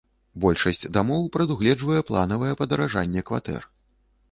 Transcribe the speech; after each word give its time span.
Большасць 0.45 0.89
дамоў 0.97 1.27
прадугледжвае 1.35 2.01
плаўнае 2.09 2.51
падаражанне 2.65 3.21
кватэр. 3.31 3.71